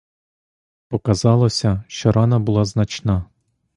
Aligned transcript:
Показалося, 0.87 1.83
що 1.87 2.11
рана 2.11 2.39
була 2.39 2.65
значна. 2.65 3.25